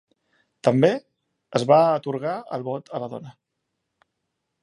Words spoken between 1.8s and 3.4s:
atorgar el vot a la dona.